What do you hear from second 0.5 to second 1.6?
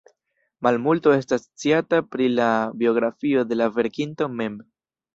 Malmulto estas